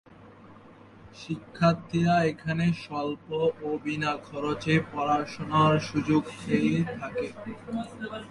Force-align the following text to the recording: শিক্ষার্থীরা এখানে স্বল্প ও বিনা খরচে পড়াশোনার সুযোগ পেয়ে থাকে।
শিক্ষার্থীরা 1.15 2.15
এখানে 2.31 2.65
স্বল্প 2.83 3.27
ও 3.61 3.69
বিনা 3.83 4.11
খরচে 4.27 4.73
পড়াশোনার 4.91 5.73
সুযোগ 5.89 6.23
পেয়ে 6.39 6.77
থাকে। 6.93 7.25